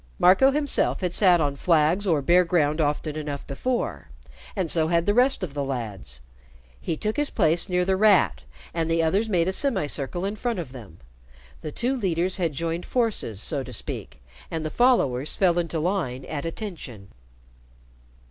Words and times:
Marco 0.17 0.49
himself 0.49 1.01
had 1.01 1.13
sat 1.13 1.39
on 1.39 1.55
flags 1.55 2.07
or 2.07 2.23
bare 2.23 2.43
ground 2.43 2.81
often 2.81 3.15
enough 3.15 3.45
before, 3.45 4.09
and 4.55 4.71
so 4.71 4.87
had 4.87 5.05
the 5.05 5.13
rest 5.13 5.43
of 5.43 5.53
the 5.53 5.63
lads. 5.63 6.21
He 6.81 6.97
took 6.97 7.17
his 7.17 7.29
place 7.29 7.69
near 7.69 7.85
The 7.85 7.95
Rat, 7.95 8.41
and 8.73 8.89
the 8.89 9.03
others 9.03 9.29
made 9.29 9.47
a 9.47 9.53
semicircle 9.53 10.25
in 10.25 10.37
front 10.37 10.57
of 10.57 10.71
them. 10.71 10.97
The 11.61 11.71
two 11.71 11.95
leaders 11.95 12.37
had 12.37 12.53
joined 12.53 12.87
forces, 12.87 13.39
so 13.43 13.61
to 13.61 13.71
speak, 13.73 14.19
and 14.49 14.65
the 14.65 14.71
followers 14.71 15.35
fell 15.35 15.59
into 15.59 15.79
line 15.79 16.25
at 16.25 16.45
"attention." 16.45 17.09